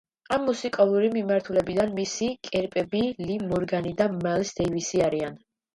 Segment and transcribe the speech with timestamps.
[0.35, 5.43] ამ მუსიკალური მიმართულებიდან მისი კერპები ლი მორგანი და მაილს დეივისი არიან.